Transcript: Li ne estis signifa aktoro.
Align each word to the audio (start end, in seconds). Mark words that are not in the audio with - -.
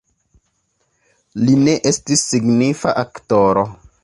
Li 1.43 1.59
ne 1.67 1.77
estis 1.93 2.25
signifa 2.33 2.97
aktoro. 3.05 3.71